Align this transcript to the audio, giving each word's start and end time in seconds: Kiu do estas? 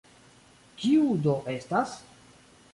Kiu 0.79 1.05
do 1.27 1.37
estas? 1.55 1.97